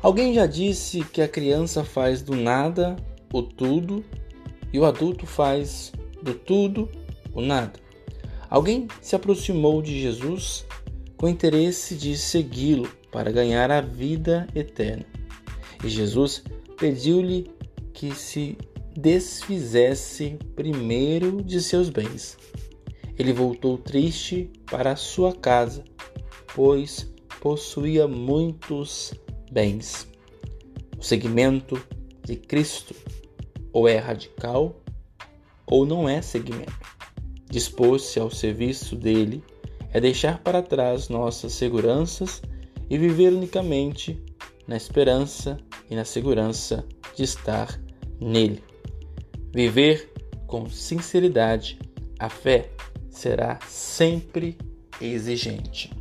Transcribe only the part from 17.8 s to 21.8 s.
que se desfizesse primeiro de